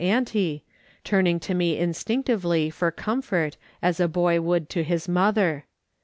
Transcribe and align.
auntie, 0.03 0.63
turning 1.03 1.39
to 1.39 1.53
me 1.53 1.77
instinctively 1.77 2.71
for 2.71 2.89
comfort 2.89 3.55
as 3.83 3.99
a 3.99 4.07
boy 4.07 4.41
would 4.41 4.67
to 4.67 4.81
his 4.83 5.07
mother. 5.07 5.63